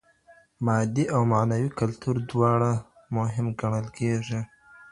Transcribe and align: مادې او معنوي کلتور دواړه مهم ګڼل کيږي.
مادې 0.65 1.05
او 1.13 1.21
معنوي 1.31 1.69
کلتور 1.79 2.15
دواړه 2.31 2.71
مهم 3.15 3.47
ګڼل 3.61 3.87
کيږي. 3.97 4.39